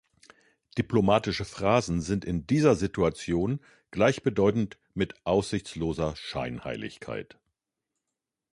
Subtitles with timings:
[0.79, 3.59] Diplomatische Phrasen sind in dieser Situation
[3.91, 7.37] gleichbedeutend mit aussichtsloser Scheinheiligkeit.